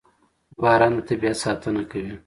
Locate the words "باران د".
0.61-0.99